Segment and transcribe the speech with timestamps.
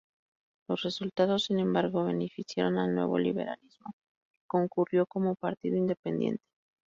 [0.67, 3.91] Los resultados, sin embargo, beneficiaron al Nuevo Liberalismo,
[4.33, 6.41] que concurrió como partido independiente.